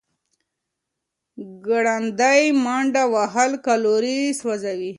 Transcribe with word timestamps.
ګړندۍ 1.65 2.41
منډه 2.63 3.03
وهل 3.13 3.51
کالوري 3.65 4.19
سوځوي. 4.39 4.89